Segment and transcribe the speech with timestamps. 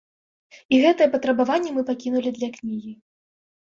[0.75, 2.91] І гэтае патрабаванне мы пакінулі для кнігі.